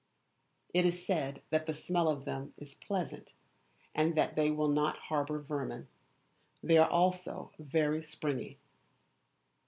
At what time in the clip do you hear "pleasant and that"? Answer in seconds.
2.73-4.35